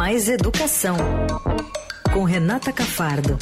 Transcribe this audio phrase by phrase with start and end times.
[0.00, 0.96] Mais Educação,
[2.10, 3.36] com Renata Cafardo.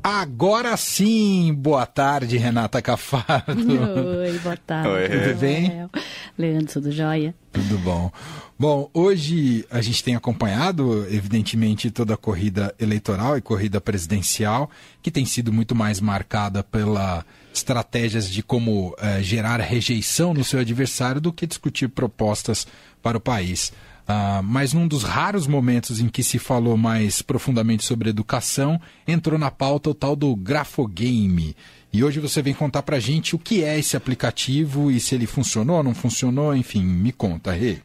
[0.00, 3.52] Agora sim, boa tarde, Renata Cafardo.
[4.22, 4.88] Oi, boa tarde.
[4.88, 5.08] Oi.
[5.08, 5.90] Tudo bem?
[6.38, 7.34] Leandro, tudo jóia?
[7.52, 8.08] Tudo bom.
[8.56, 14.70] Bom, hoje a gente tem acompanhado, evidentemente, toda a corrida eleitoral e corrida presidencial,
[15.02, 20.60] que tem sido muito mais marcada pela estratégias de como eh, gerar rejeição no seu
[20.60, 22.64] adversário do que discutir propostas
[23.02, 23.72] para o país.
[24.08, 29.36] Uh, mas num dos raros momentos em que se falou mais profundamente sobre educação, entrou
[29.36, 31.56] na pauta o tal do Grafogame.
[31.92, 35.26] E hoje você vem contar pra gente o que é esse aplicativo e se ele
[35.26, 37.78] funcionou, não funcionou, enfim, me conta, Rê.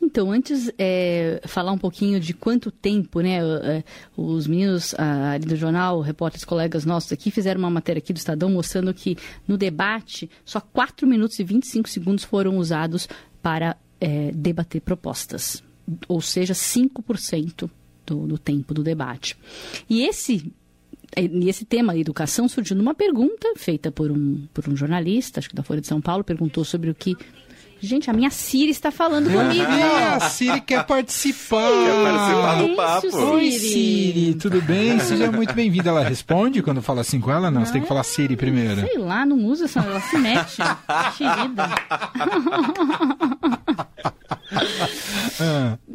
[0.00, 3.38] Então, antes, é, falar um pouquinho de quanto tempo, né?
[3.38, 3.84] É,
[4.16, 8.16] os meninos ah, ali do jornal, repórteres, colegas nossos aqui, fizeram uma matéria aqui do
[8.16, 13.08] Estadão mostrando que no debate só 4 minutos e 25 segundos foram usados
[13.42, 15.62] para é, debater propostas,
[16.06, 17.70] ou seja, 5%
[18.06, 19.36] do, do tempo do debate.
[19.88, 20.52] E esse
[21.16, 25.48] é, e esse tema, educação, surgiu numa pergunta feita por um, por um jornalista, acho
[25.48, 27.16] que da Folha de São Paulo, perguntou sobre o que
[27.80, 29.62] Gente, a minha Siri está falando comigo.
[29.62, 31.70] É, a Siri quer participar.
[31.70, 33.16] Quer participar do papo.
[33.34, 34.98] Oi, Siri, tudo bem?
[35.00, 35.90] Seja muito bem-vinda.
[35.90, 37.50] Ela responde quando fala assim com ela?
[37.50, 38.80] Não, você tem que falar Siri primeiro.
[38.80, 40.56] Sei lá, não usa essa, ela se mete.
[41.16, 41.70] Querida.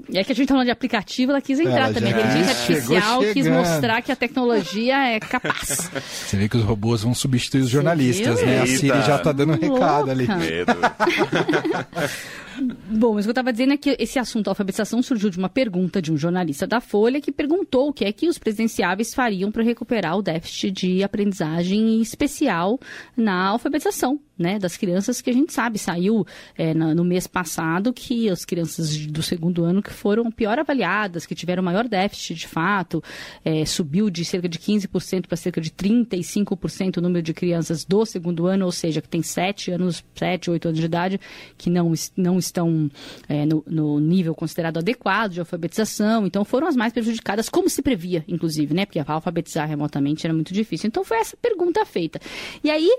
[0.10, 2.14] E é que a gente tá falando de aplicativo, ela quis entrar ela também.
[2.14, 5.90] A inteligência artificial quis mostrar que a tecnologia é capaz.
[6.28, 8.62] Você vê que os robôs vão substituir os jornalistas, né?
[8.62, 10.28] A Siri já tá dando um recado ali.
[10.28, 10.74] Medo.
[12.88, 15.50] Bom, mas o que eu estava dizendo é que esse assunto alfabetização surgiu de uma
[15.50, 19.52] pergunta de um jornalista da Folha que perguntou o que é que os presidenciáveis fariam
[19.52, 22.80] para recuperar o déficit de aprendizagem especial
[23.18, 25.78] na alfabetização né, das crianças que a gente sabe.
[25.78, 26.26] Saiu
[26.58, 31.26] é, no, no, mês passado que as crianças do segundo ano que foram pior avaliadas,
[31.26, 33.04] que tiveram maior déficit de fato,
[33.44, 38.06] é, subiu de cerca de 15% para cerca de 35% o número de crianças do
[38.06, 41.20] segundo ano, ou seja, que tem 7 anos, 7, 8 anos de idade,
[41.58, 42.90] que não, não estão
[43.28, 46.26] é, no, no nível considerado adequado de alfabetização.
[46.26, 48.86] Então foram as mais prejudicadas, como se previa, inclusive, né?
[48.86, 50.88] Porque alfabetizar remotamente era muito difícil.
[50.88, 52.20] Então foi essa pergunta feita.
[52.64, 52.90] E aí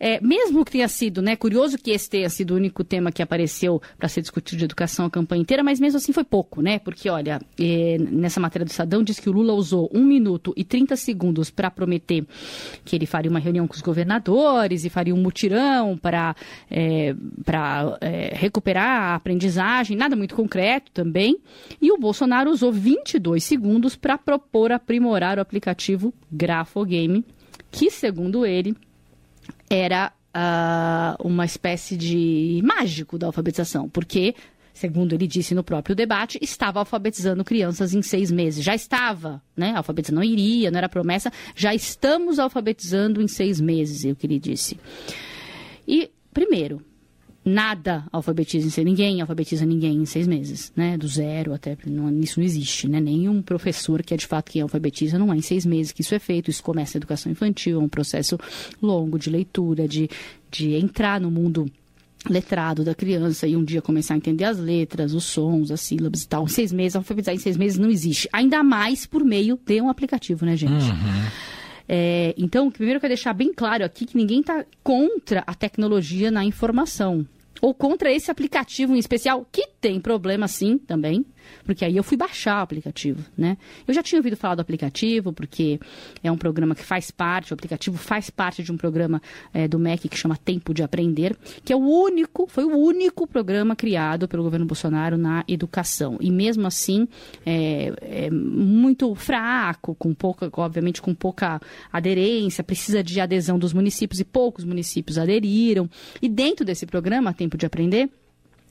[0.00, 3.22] é, mesmo que tenha sido, né, curioso que esse tenha sido o único tema que
[3.22, 6.78] apareceu para ser discutido de educação a campanha inteira, mas mesmo assim foi pouco, né?
[6.78, 10.64] Porque, olha, é, nessa matéria do Estadão diz que o Lula usou 1 minuto e
[10.64, 12.24] 30 segundos para prometer
[12.82, 16.34] que ele faria uma reunião com os governadores e faria um mutirão para
[16.70, 17.14] é,
[18.00, 21.38] é, recuperar a aprendizagem, nada muito concreto também.
[21.80, 27.22] E o Bolsonaro usou 22 segundos para propor aprimorar o aplicativo Grafogame,
[27.70, 28.74] que, segundo ele,
[29.70, 34.34] era uh, uma espécie de mágico da alfabetização, porque,
[34.74, 38.64] segundo ele disse no próprio debate, estava alfabetizando crianças em seis meses.
[38.64, 39.70] Já estava, né?
[39.70, 41.32] A alfabetização não iria, não era promessa.
[41.54, 44.76] Já estamos alfabetizando em seis meses, é o que ele disse.
[45.86, 46.82] E, primeiro,
[47.44, 50.96] nada alfabetiza ninguém alfabetiza ninguém em seis meses, né?
[50.98, 53.00] Do zero até não, isso não existe, né?
[53.00, 56.14] Nenhum professor que é de fato quem alfabetiza não é em seis meses que isso
[56.14, 56.50] é feito.
[56.50, 58.38] Isso começa a educação infantil, é um processo
[58.80, 60.08] longo de leitura, de,
[60.50, 61.66] de entrar no mundo
[62.28, 66.22] letrado da criança e um dia começar a entender as letras, os sons, as sílabas
[66.22, 66.44] e tal.
[66.44, 68.28] Em seis meses, alfabetizar em seis meses não existe.
[68.32, 70.72] Ainda mais por meio de um aplicativo, né, gente?
[70.72, 71.30] Uhum.
[71.92, 76.30] É, então, primeiro eu quero deixar bem claro aqui que ninguém está contra a tecnologia
[76.30, 77.26] na informação.
[77.60, 81.26] Ou contra esse aplicativo em especial, que tem problema sim também,
[81.64, 83.56] porque aí eu fui baixar o aplicativo, né?
[83.86, 85.80] Eu já tinha ouvido falar do aplicativo, porque
[86.22, 89.20] é um programa que faz parte, o aplicativo faz parte de um programa
[89.52, 93.26] é, do MEC que chama Tempo de Aprender, que é o único, foi o único
[93.26, 96.16] programa criado pelo governo Bolsonaro na educação.
[96.20, 97.06] E mesmo assim,
[97.44, 101.60] é, é muito fraco, com pouca, obviamente com pouca
[101.92, 105.88] aderência, precisa de adesão dos municípios e poucos municípios aderiram.
[106.20, 108.08] E dentro desse programa, Tempo de Aprender,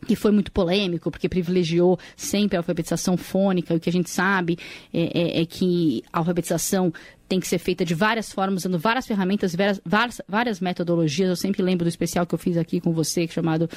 [0.06, 3.74] que foi muito polêmico, porque privilegiou sempre a alfabetização fônica.
[3.74, 4.58] E o que a gente sabe
[4.94, 6.94] é, é, é, que a alfabetização
[7.28, 11.30] tem que ser feita de várias formas, usando várias ferramentas, várias, várias, várias, metodologias.
[11.30, 13.70] Eu sempre lembro do especial que eu fiz aqui com você, é chamado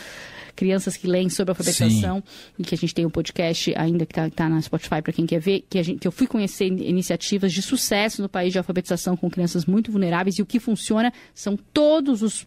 [0.57, 2.53] Crianças que Leem sobre Alfabetização, Sim.
[2.59, 5.27] e que a gente tem um podcast ainda que está tá na Spotify para quem
[5.27, 8.59] quer ver, que, a gente, que eu fui conhecer iniciativas de sucesso no país de
[8.59, 12.47] alfabetização com crianças muito vulneráveis, e o que funciona são todos os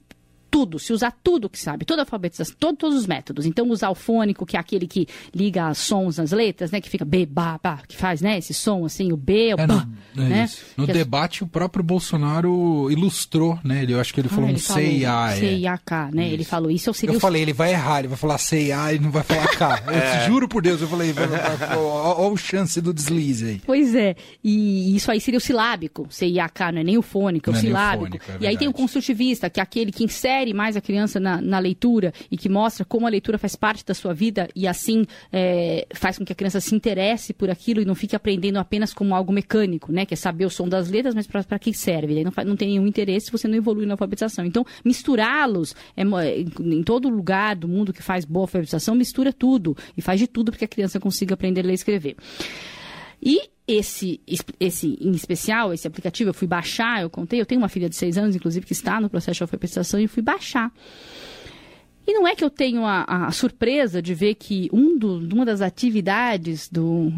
[0.56, 3.46] tudo, se usar tudo que sabe, toda a alfabetização, todo, todos os métodos.
[3.46, 6.80] Então, usar o fônico, que é aquele que liga sons nas letras, né?
[6.80, 8.38] Que fica B, ba, ba, que faz, né?
[8.38, 9.86] Esse som assim, o B, o é, ba,
[10.16, 10.50] no, é né?
[10.78, 13.84] No que debate, o próprio Bolsonaro ilustrou, né?
[13.84, 15.36] Ele, eu acho que ele ah, falou ele um C e A.
[15.36, 16.24] C e A K, né?
[16.24, 16.34] Isso.
[16.34, 16.94] Ele falou isso.
[16.94, 19.24] Seria eu falei, ele vai errar, ele vai falar C e A e não vai
[19.24, 19.84] falar K.
[19.92, 20.24] é.
[20.24, 21.14] Eu juro por Deus, eu falei,
[21.76, 23.62] olha o chance do deslize aí.
[23.66, 26.98] Pois é, e isso aí seria o silábico, C e A K, não é nem
[26.98, 28.20] o fônico, é o silábico.
[28.20, 31.20] Fônico, é e aí tem o construtivista, que é aquele que insere mais a criança
[31.20, 34.68] na, na leitura e que mostra como a leitura faz parte da sua vida e
[34.68, 38.58] assim é, faz com que a criança se interesse por aquilo e não fique aprendendo
[38.58, 40.06] apenas como algo mecânico, né?
[40.06, 42.24] Que é saber o som das letras, mas para que serve?
[42.24, 44.46] Não, não tem nenhum interesse se você não evolui na alfabetização.
[44.46, 50.02] Então, misturá-los é, em todo lugar do mundo que faz boa alfabetização, mistura tudo e
[50.02, 52.16] faz de tudo para que a criança consiga aprender a ler e escrever.
[53.22, 54.22] E esse,
[54.60, 57.96] esse em especial, esse aplicativo, eu fui baixar, eu contei, eu tenho uma filha de
[57.96, 60.72] seis anos, inclusive, que está no processo de alfabetização, e fui baixar.
[62.08, 65.44] E não é que eu tenho a, a surpresa de ver que um do, uma
[65.44, 67.12] das atividades do,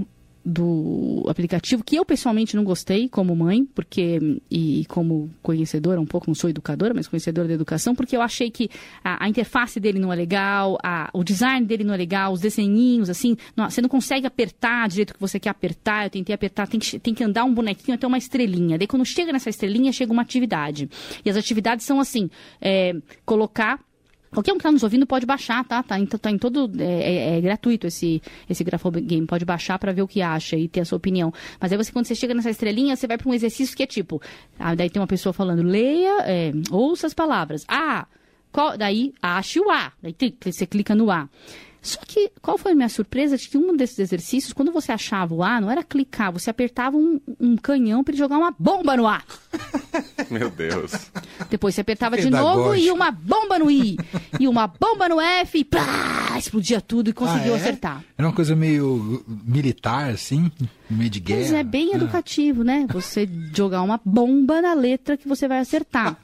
[0.49, 6.27] do aplicativo, que eu pessoalmente não gostei como mãe, porque e como conhecedora, um pouco,
[6.27, 8.69] não sou educadora, mas conhecedora da educação, porque eu achei que
[9.03, 12.39] a, a interface dele não é legal, a, o design dele não é legal, os
[12.39, 16.33] desenhinhos, assim, não, você não consegue apertar do jeito que você quer apertar, eu tentei
[16.33, 18.77] apertar, tem que, tem que andar um bonequinho até uma estrelinha.
[18.77, 20.89] Daí quando chega nessa estrelinha, chega uma atividade.
[21.25, 22.29] E as atividades são assim,
[22.61, 22.95] é,
[23.25, 23.81] colocar
[24.37, 25.81] Qualquer um que está nos ouvindo pode baixar, tá?
[25.81, 26.71] Tá em, tá em todo.
[26.79, 29.25] É, é, é, gratuito esse, esse Grafogame.
[29.25, 31.33] Pode baixar para ver o que acha e ter a sua opinião.
[31.59, 33.87] Mas aí você, quando você chega nessa estrelinha, você vai para um exercício que é
[33.87, 34.21] tipo.
[34.59, 37.65] Ah, daí tem uma pessoa falando, leia, é, ouça as palavras.
[37.67, 38.05] Ah,
[38.51, 39.91] qual, daí ache o A.
[40.03, 41.27] Daí você clica no A.
[41.87, 45.33] Só que qual foi a minha surpresa de que um desses exercícios, quando você achava
[45.33, 48.97] o A, não era clicar, você apertava um, um canhão para ele jogar uma bomba
[48.97, 49.23] no A.
[50.29, 50.91] Meu Deus.
[51.49, 53.97] Depois você apertava de novo e uma bomba no I.
[54.37, 57.61] e uma bomba no F e plá, explodia tudo e conseguiu ah, é?
[57.61, 58.03] acertar.
[58.17, 60.51] Era uma coisa meio militar, assim,
[60.89, 61.39] meio de guerra.
[61.39, 61.95] Mas é bem ah.
[61.95, 62.85] educativo, né?
[62.91, 66.17] Você jogar uma bomba na letra que você vai acertar.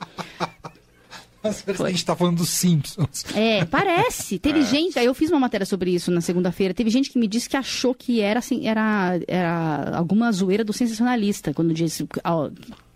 [1.44, 3.26] Parece a gente tá falando dos Simpsons.
[3.36, 4.40] É, parece.
[4.40, 4.64] Teve é.
[4.64, 7.50] gente, aí eu fiz uma matéria sobre isso na segunda-feira, teve gente que me disse
[7.50, 12.08] que achou que era, assim, era, era alguma zoeira do sensacionalista, quando disse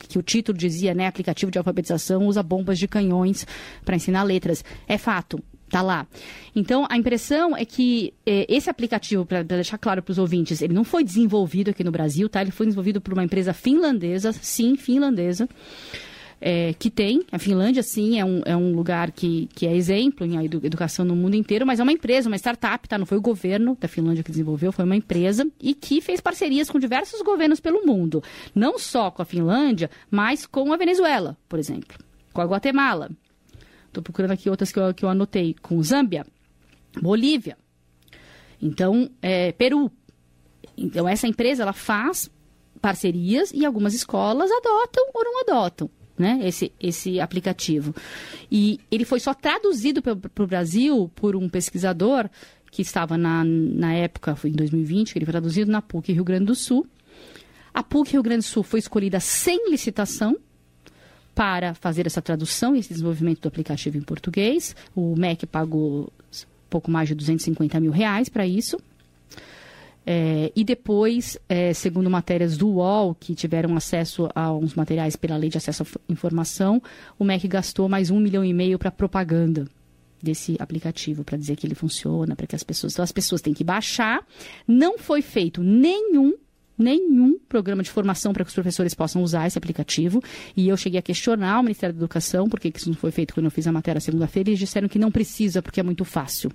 [0.07, 3.45] que o título dizia, né, aplicativo de alfabetização usa bombas de canhões
[3.83, 4.63] para ensinar letras.
[4.88, 6.07] É fato, tá lá.
[6.55, 10.73] Então, a impressão é que é, esse aplicativo, para deixar claro para os ouvintes, ele
[10.73, 12.41] não foi desenvolvido aqui no Brasil, tá?
[12.41, 15.50] Ele foi desenvolvido por uma empresa finlandesa, sim, finlandesa
[16.39, 17.24] é, que tem.
[17.31, 21.16] A Finlândia, sim, é um, é um lugar que, que é exemplo em educação no
[21.16, 22.98] mundo inteiro, mas é uma empresa, uma startup, tá?
[22.98, 26.69] Não foi o governo da Finlândia que desenvolveu, foi uma empresa e que fez parcerias
[26.69, 28.24] com diversos governos pelo mundo.
[28.54, 31.98] Não só com a Finlândia, mas com a Venezuela, por exemplo,
[32.31, 33.10] com a Guatemala.
[33.88, 36.25] Estou procurando aqui outras que eu, que eu anotei, com Zâmbia,
[37.01, 37.57] Bolívia.
[38.62, 39.92] Então, é, Peru.
[40.75, 42.30] Então, essa empresa, ela faz
[42.80, 47.95] parcerias e algumas escolas adotam ou não adotam né, esse, esse aplicativo.
[48.51, 52.29] E ele foi só traduzido para o Brasil por um pesquisador
[52.71, 56.23] que estava na, na época, foi em 2020, que ele foi traduzido na PUC Rio
[56.23, 56.85] Grande do Sul.
[57.73, 60.35] A PUC Rio Grande do Sul foi escolhida sem licitação
[61.33, 64.75] para fazer essa tradução e esse desenvolvimento do aplicativo em português.
[64.95, 66.11] O MEC pagou
[66.69, 68.77] pouco mais de 250 mil reais para isso.
[70.09, 75.36] É, e depois, é, segundo matérias do UOL, que tiveram acesso a uns materiais pela
[75.36, 76.81] Lei de Acesso à Informação,
[77.19, 79.68] o MEC gastou mais um milhão e meio para propaganda
[80.24, 82.94] desse aplicativo, para dizer que ele funciona, para que as pessoas.
[82.94, 84.25] Então, as pessoas têm que baixar.
[84.65, 86.36] Não foi feito nenhum
[86.77, 90.22] nenhum programa de formação para que os professores possam usar esse aplicativo.
[90.55, 93.46] E eu cheguei a questionar o Ministério da Educação, porque isso não foi feito quando
[93.46, 96.51] eu fiz a matéria segunda-feira, e eles disseram que não precisa, porque é muito fácil.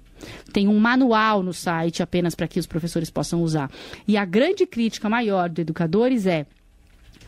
[0.52, 3.70] Tem um manual no site apenas para que os professores possam usar.
[4.06, 6.46] E a grande crítica maior dos educadores é.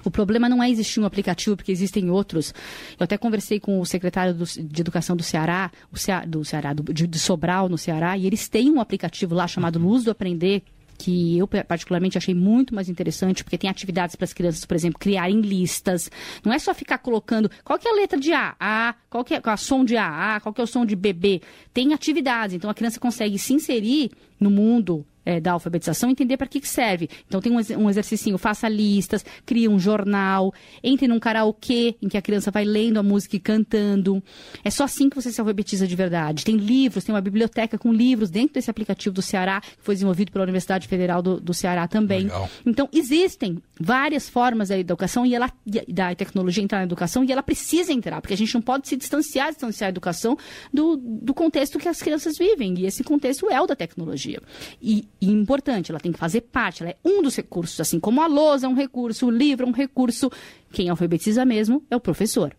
[0.04, 2.52] O problema não é existir um aplicativo, porque existem outros.
[2.98, 6.92] Eu até conversei com o secretário do, de Educação do Ceará, o do Ceará, do,
[6.92, 10.62] de, de Sobral, no Ceará, e eles têm um aplicativo lá chamado Luz do Aprender,
[10.96, 14.98] que eu particularmente achei muito mais interessante, porque tem atividades para as crianças, por exemplo,
[14.98, 16.10] criarem listas.
[16.44, 19.34] Não é só ficar colocando qual que é a letra de A, A, qual que
[19.34, 21.42] é a som de A, A, qual que é o som de BB.
[21.72, 24.10] Tem atividades, então a criança consegue se inserir
[24.44, 27.08] no mundo é, da alfabetização, entender para que, que serve.
[27.26, 32.16] Então tem um, um exercício, faça listas, cria um jornal, entre num karaokê em que
[32.16, 34.22] a criança vai lendo a música e cantando.
[34.62, 36.44] É só assim que você se alfabetiza de verdade.
[36.44, 40.30] Tem livros, tem uma biblioteca com livros dentro desse aplicativo do Ceará, que foi desenvolvido
[40.30, 42.24] pela Universidade Federal do, do Ceará também.
[42.24, 42.50] Legal.
[42.66, 45.50] Então, existem várias formas da educação e ela,
[45.88, 48.96] da tecnologia entrar na educação e ela precisa entrar, porque a gente não pode se
[48.96, 50.36] distanciar, distanciar a educação
[50.72, 52.78] do, do contexto que as crianças vivem.
[52.78, 54.33] E esse contexto é o da tecnologia.
[54.80, 58.22] E, e importante, ela tem que fazer parte, ela é um dos recursos, assim como
[58.22, 60.30] a lousa é um recurso, o livro é um recurso.
[60.72, 62.54] Quem alfabetiza mesmo é o professor.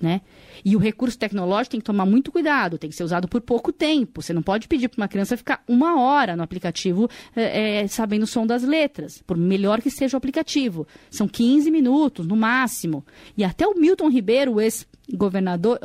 [0.00, 0.22] Né?
[0.64, 3.70] E o recurso tecnológico tem que tomar muito cuidado, tem que ser usado por pouco
[3.70, 4.22] tempo.
[4.22, 8.22] Você não pode pedir para uma criança ficar uma hora no aplicativo é, é, sabendo
[8.22, 10.86] o som das letras, por melhor que seja o aplicativo.
[11.10, 13.04] São 15 minutos, no máximo.
[13.36, 15.78] E até o Milton Ribeiro, o ex-governador,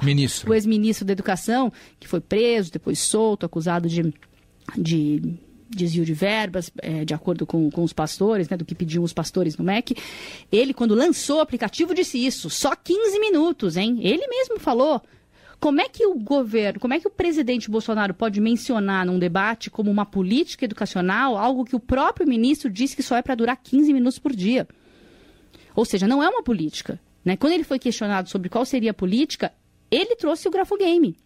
[0.00, 0.50] Ministro.
[0.50, 4.14] o ex-ministro da Educação, que foi preso, depois solto, acusado de,
[4.76, 9.02] de desvio de verbas, é, de acordo com, com os pastores, né, do que pediam
[9.04, 9.96] os pastores no MEC.
[10.50, 12.48] Ele, quando lançou o aplicativo, disse isso.
[12.48, 13.98] Só 15 minutos, hein?
[14.00, 15.02] Ele mesmo falou.
[15.58, 19.70] Como é que o governo, como é que o presidente Bolsonaro pode mencionar num debate
[19.70, 23.56] como uma política educacional algo que o próprio ministro disse que só é para durar
[23.56, 24.68] 15 minutos por dia?
[25.74, 27.00] Ou seja, não é uma política.
[27.24, 27.36] Né?
[27.36, 29.52] Quando ele foi questionado sobre qual seria a política,
[29.90, 31.16] ele trouxe o grafogame.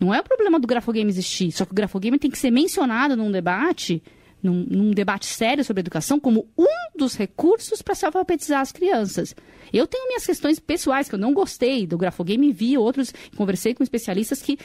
[0.00, 3.16] Não é o problema do grafogame existir, só que o grafogame tem que ser mencionado
[3.16, 4.02] num debate,
[4.42, 9.34] num, num debate sério sobre educação, como um dos recursos para se alfabetizar as crianças.
[9.72, 13.82] Eu tenho minhas questões pessoais que eu não gostei do grafogame, vi outros, conversei com
[13.82, 14.58] especialistas que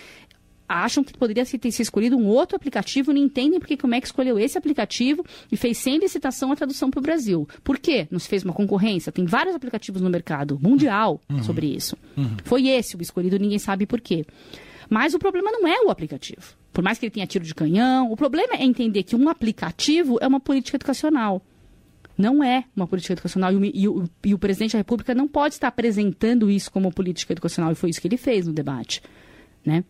[0.70, 4.38] acham que poderia ter se escolhido um outro aplicativo, não entendem porque é que escolheu
[4.38, 7.48] esse aplicativo e fez sem licitação a tradução para o Brasil.
[7.64, 8.08] Por quê?
[8.12, 9.12] Não se fez uma concorrência?
[9.12, 11.44] Tem vários aplicativos no mercado mundial uhum.
[11.44, 11.98] sobre isso.
[12.16, 12.38] Uhum.
[12.44, 14.24] Foi esse o escolhido, ninguém sabe por quê.
[14.90, 16.58] Mas o problema não é o aplicativo.
[16.74, 20.18] Por mais que ele tenha tiro de canhão, o problema é entender que um aplicativo
[20.22, 21.42] é uma política educacional.
[22.18, 23.52] Não é uma política educacional.
[23.54, 26.92] E o, e, o, e o, presidente da República não pode estar apresentando isso como
[26.92, 27.72] política educacional.
[27.72, 29.02] E foi isso que ele fez no debate.
[29.66, 29.84] Né?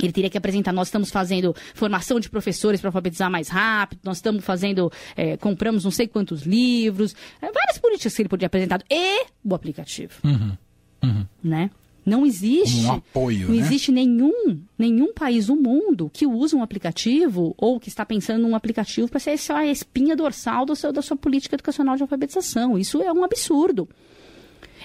[0.00, 4.18] Ele teria que apresentar, nós estamos fazendo formação de professores para alfabetizar mais rápido, nós
[4.18, 8.82] estamos fazendo, é, compramos não sei quantos livros, é, várias políticas que ele poderia apresentar,
[8.88, 10.14] e o aplicativo.
[10.24, 10.56] Uhum,
[11.02, 11.26] uhum.
[11.42, 11.70] Né?
[12.04, 12.86] Não existe.
[12.86, 13.60] Um apoio, não né?
[13.60, 18.54] existe nenhum, nenhum país do mundo que use um aplicativo ou que está pensando num
[18.54, 22.78] aplicativo para ser só a espinha dorsal do seu, da sua política educacional de alfabetização.
[22.78, 23.88] Isso é um absurdo.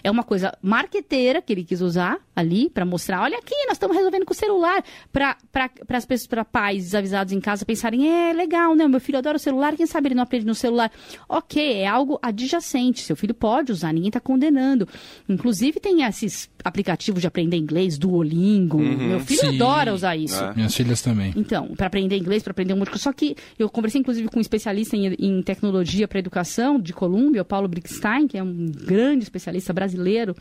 [0.04, 3.96] É uma coisa marqueteira que ele quis usar ali para mostrar, olha aqui, nós estamos
[3.96, 5.38] resolvendo com o celular, para
[5.90, 8.86] as pessoas, para pais desavisados em casa pensarem, é legal, né?
[8.86, 10.92] Meu filho adora o celular, quem sabe ele não aprende no celular.
[11.30, 14.88] Ok, é algo adjacente, seu filho pode usar, ninguém está condenando.
[15.30, 18.78] Inclusive tem esses aplicativos de aprender inglês, Duolingo.
[18.78, 19.56] Uhum, Meu filho sim.
[19.56, 20.42] adora usar isso.
[20.42, 20.54] É.
[20.56, 21.34] Minhas filhas também.
[21.36, 23.04] Então, para aprender inglês, para aprender um monte de coisa.
[23.04, 27.42] Só que eu conversei inclusive com um especialista em, em tecnologia para educação de Colômbia,
[27.42, 30.36] o Paulo Brickstein, que é um grande especialista brasileiro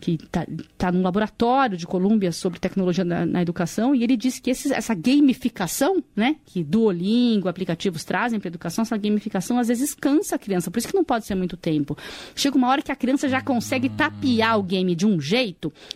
[0.00, 0.46] que está
[0.78, 4.72] tá num laboratório de Colômbia sobre tecnologia na, na educação, e ele disse que esses,
[4.72, 10.36] essa gamificação, né, que Duolingo, aplicativos trazem para a educação, essa gamificação às vezes cansa
[10.36, 11.96] a criança, por isso que não pode ser muito tempo.
[12.34, 15.49] Chega uma hora que a criança já consegue tapear o game de um jeito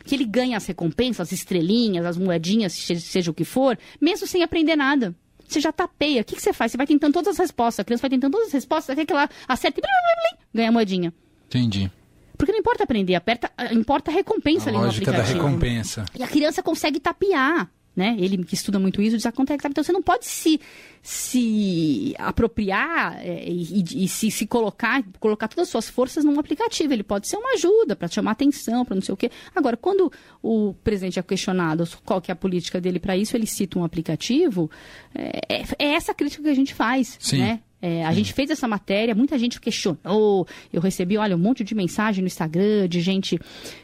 [0.05, 4.43] que ele ganha as recompensas, as estrelinhas, as moedinhas, seja o que for, mesmo sem
[4.43, 5.15] aprender nada.
[5.47, 6.23] Você já tapeia.
[6.23, 6.73] O que, que você faz?
[6.73, 7.81] Você vai tentando todas as respostas.
[7.81, 9.83] A criança vai tentando todas as respostas até que ela acerta e
[10.55, 11.13] ganha a moedinha.
[11.47, 11.91] Entendi.
[12.37, 15.23] Porque não importa aprender, aperta, importa a recompensa a ali no aplicativo.
[15.23, 16.05] da recompensa.
[16.19, 18.17] E a criança consegue tapear, né?
[18.19, 19.67] Ele que estuda muito isso diz, acontece.
[19.67, 20.61] Então você não pode se,
[21.03, 26.93] se apropriar é, e, e, se, se colocar, colocar todas as suas forças num aplicativo.
[26.93, 29.31] Ele pode ser uma ajuda para chamar atenção, para não sei o quê.
[29.55, 30.11] Agora, quando
[30.43, 33.85] o presidente é questionado qual que é a política dele para isso, ele cita um
[33.85, 34.71] aplicativo,
[35.15, 37.39] é, é, é, essa crítica que a gente faz, Sim.
[37.39, 37.61] né?
[37.87, 40.49] É, a gente fez essa matéria, muita gente questionou.
[40.73, 43.39] Eu recebi, olha, um monte de mensagem no Instagram de gente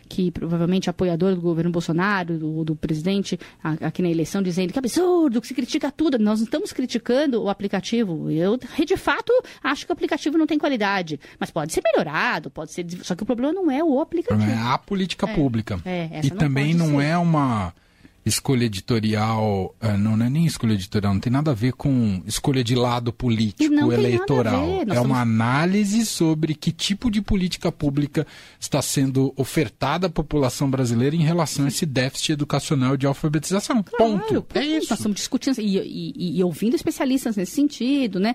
[0.08, 4.78] que provavelmente é apoiador do governo Bolsonaro, do, do presidente, aqui na eleição, dizendo que
[4.78, 6.18] absurdo, que se critica tudo.
[6.18, 8.30] Nós não estamos criticando o aplicativo.
[8.30, 11.20] Eu, de fato, acho que o aplicativo não tem qualidade.
[11.38, 12.86] Mas pode ser melhorado, pode ser.
[13.02, 14.50] Só que o problema não é o aplicativo.
[14.50, 15.78] É a política é, pública.
[15.84, 17.04] É, e também não ser.
[17.04, 17.74] é uma
[18.24, 22.62] escolha editorial, uh, não, é nem escolha editorial, não tem nada a ver com escolha
[22.62, 24.82] de lado político, eleitoral.
[24.82, 25.06] É somos...
[25.06, 28.26] uma análise sobre que tipo de política pública
[28.58, 33.82] está sendo ofertada à população brasileira em relação a esse déficit educacional de alfabetização.
[33.82, 34.46] Claro, Ponto.
[34.54, 34.90] É isso.
[34.90, 38.34] Nós estamos discutindo e, e, e, ouvindo especialistas nesse sentido, né?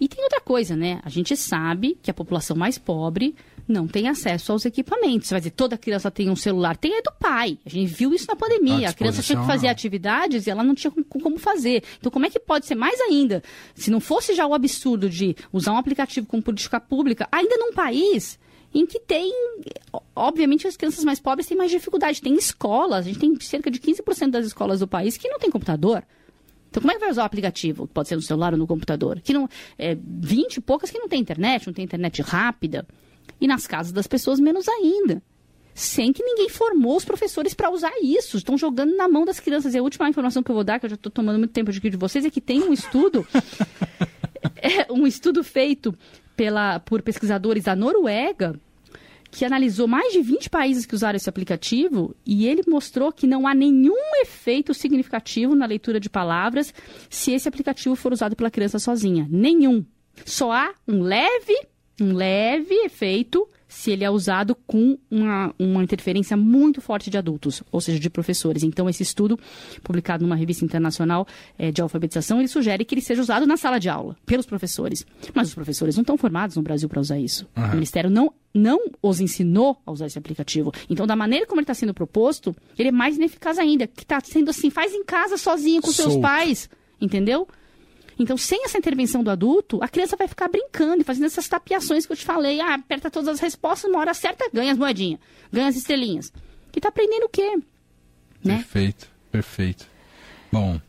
[0.00, 1.00] E tem outra coisa, né?
[1.04, 3.34] A gente sabe que a população mais pobre
[3.68, 5.28] não tem acesso aos equipamentos.
[5.28, 6.76] Você vai dizer, toda criança tem um celular.
[6.76, 7.58] Tem é do pai.
[7.64, 8.90] A gente viu isso na pandemia.
[8.90, 11.82] A criança tinha que fazer atividades e ela não tinha como fazer.
[11.98, 13.42] Então, como é que pode ser mais ainda?
[13.74, 17.72] Se não fosse já o absurdo de usar um aplicativo com política pública, ainda num
[17.72, 18.38] país
[18.74, 19.32] em que tem,
[20.14, 22.20] obviamente, as crianças mais pobres têm mais dificuldade.
[22.20, 25.50] Tem escolas, a gente tem cerca de 15% das escolas do país que não tem
[25.50, 26.04] computador.
[26.68, 27.86] Então, como é que vai usar o aplicativo?
[27.86, 29.20] Pode ser no celular ou no computador.
[29.20, 32.86] Que não, é, 20 e poucas que não tem internet, não tem internet rápida.
[33.40, 35.22] E nas casas das pessoas, menos ainda.
[35.74, 38.36] Sem que ninguém formou os professores para usar isso.
[38.36, 39.74] Estão jogando na mão das crianças.
[39.74, 41.70] E a última informação que eu vou dar, que eu já estou tomando muito tempo
[41.70, 43.26] aqui de vocês, é que tem um estudo,
[44.56, 45.94] é, um estudo feito
[46.36, 48.58] pela, por pesquisadores da Noruega,
[49.30, 53.46] que analisou mais de 20 países que usaram esse aplicativo e ele mostrou que não
[53.46, 56.72] há nenhum efeito significativo na leitura de palavras
[57.10, 59.26] se esse aplicativo for usado pela criança sozinha.
[59.30, 59.84] Nenhum.
[60.24, 61.54] Só há um leve,
[62.00, 67.62] um leve efeito se ele é usado com uma, uma interferência muito forte de adultos,
[67.72, 68.62] ou seja, de professores.
[68.62, 69.38] Então, esse estudo,
[69.82, 71.26] publicado numa revista internacional
[71.58, 75.04] é, de alfabetização, ele sugere que ele seja usado na sala de aula, pelos professores.
[75.34, 77.46] Mas os professores não estão formados no Brasil para usar isso.
[77.56, 77.64] Uhum.
[77.64, 80.72] O Ministério não, não os ensinou a usar esse aplicativo.
[80.88, 84.20] Então, da maneira como ele está sendo proposto, ele é mais ineficaz ainda, que está
[84.20, 86.12] sendo assim, faz em casa sozinho com Solto.
[86.12, 87.48] seus pais, entendeu?
[88.18, 92.06] Então, sem essa intervenção do adulto, a criança vai ficar brincando e fazendo essas tapiações
[92.06, 92.60] que eu te falei.
[92.60, 95.20] Ah, aperta todas as respostas, uma hora certa, ganha as moedinhas,
[95.52, 96.32] ganha as estrelinhas.
[96.72, 97.58] Que tá aprendendo o quê?
[98.42, 98.56] Né?
[98.56, 99.86] Perfeito, perfeito.
[100.50, 100.80] Bom,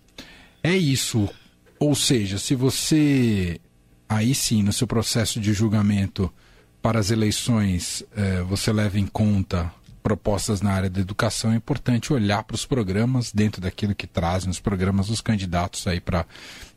[0.63, 1.27] é isso.
[1.79, 3.59] Ou seja, se você,
[4.07, 6.31] aí sim, no seu processo de julgamento
[6.81, 9.71] para as eleições, eh, você leva em conta
[10.07, 14.49] propostas na área da educação, é importante olhar para os programas dentro daquilo que trazem
[14.49, 16.25] os programas dos candidatos aí para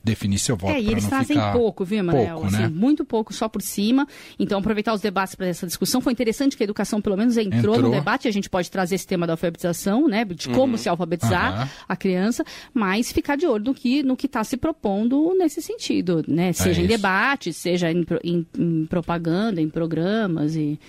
[0.02, 0.74] definir seu voto.
[0.74, 1.52] É, e eles trazem ficar...
[1.52, 2.40] pouco, viu, Emanuel?
[2.40, 2.68] Pouco, assim, né?
[2.68, 4.04] Muito pouco, só por cima.
[4.36, 6.00] Então, aproveitar os debates para essa discussão.
[6.00, 8.26] Foi interessante que a educação, pelo menos, entrou, entrou, no debate.
[8.26, 10.24] A gente pode trazer esse tema da alfabetização, né?
[10.24, 10.78] De como uhum.
[10.78, 11.68] se alfabetizar uhum.
[11.88, 12.44] a criança,
[12.74, 16.48] mas ficar de olho no que no está se propondo nesse sentido, né?
[16.48, 20.80] É seja é em debate, seja em, em, em propaganda, em programas e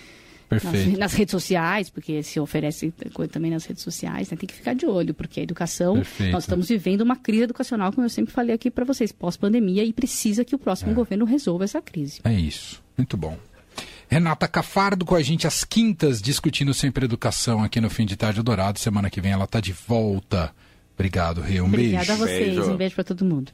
[0.52, 4.36] nas, nas, redes sociais, porque se oferece coisa também nas redes sociais, né?
[4.36, 6.32] tem que ficar de olho, porque a educação, Perfeito.
[6.32, 9.92] nós estamos vivendo uma crise educacional, como eu sempre falei aqui para vocês, pós-pandemia, e
[9.92, 10.94] precisa que o próximo é.
[10.94, 12.20] governo resolva essa crise.
[12.24, 12.82] É isso.
[12.96, 13.38] Muito bom.
[14.08, 18.42] Renata Cafardo com a gente às quintas, discutindo sempre educação aqui no Fim de Tarde
[18.42, 18.78] Dourado.
[18.78, 20.54] Semana que vem ela está de volta.
[20.94, 21.62] Obrigado, Rê.
[21.62, 21.96] Um Obrigada beijo.
[21.96, 22.54] Obrigada a vocês.
[22.56, 22.72] Beijo.
[22.72, 23.50] Um beijo para todo mundo.